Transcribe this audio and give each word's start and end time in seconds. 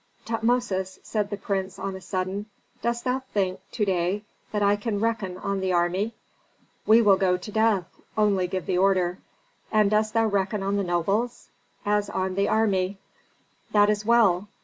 "Tutmosis," 0.25 0.97
said 1.03 1.29
the 1.29 1.37
prince 1.37 1.77
on 1.77 1.95
a 1.95 2.01
sudden, 2.01 2.47
"dost 2.81 3.03
thou 3.03 3.19
think 3.35 3.59
to 3.73 3.85
day 3.85 4.23
that 4.51 4.63
I 4.63 4.75
can 4.75 4.99
reckon 4.99 5.37
on 5.37 5.59
the 5.59 5.73
army?" 5.73 6.15
"We 6.87 7.03
will 7.03 7.17
go 7.17 7.37
to 7.37 7.51
death, 7.51 7.85
only 8.17 8.47
give 8.47 8.65
the 8.65 8.79
order." 8.79 9.19
"And 9.71 9.91
dost 9.91 10.15
thou 10.15 10.25
reckon 10.25 10.63
on 10.63 10.77
the 10.77 10.83
nobles?" 10.83 11.49
"As 11.85 12.09
on 12.09 12.33
the 12.33 12.49
army." 12.49 12.97
"That 13.73 13.91
is 13.91 14.03
well. 14.03 14.47